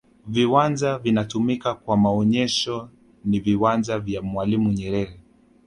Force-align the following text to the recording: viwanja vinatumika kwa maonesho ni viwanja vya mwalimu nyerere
viwanja 0.27 0.97
vinatumika 0.97 1.73
kwa 1.73 1.97
maonesho 1.97 2.89
ni 3.25 3.39
viwanja 3.39 3.99
vya 3.99 4.21
mwalimu 4.21 4.71
nyerere 4.71 5.19